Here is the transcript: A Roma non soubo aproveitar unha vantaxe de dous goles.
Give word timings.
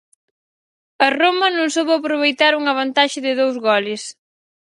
A 1.05 1.07
Roma 1.19 1.47
non 1.57 1.69
soubo 1.75 1.93
aproveitar 1.95 2.51
unha 2.59 2.77
vantaxe 2.79 3.19
de 3.25 3.33
dous 3.39 3.55
goles. 3.67 4.01